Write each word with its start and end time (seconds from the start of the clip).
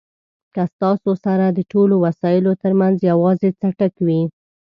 که 0.53 0.61
ستاسو 0.73 1.11
سره 1.25 1.45
د 1.49 1.59
ټولو 1.71 1.95
وسایلو 2.05 2.51
ترمنځ 2.61 2.95
یوازې 3.11 3.49
څټک 3.59 3.93
وي. 4.05 4.21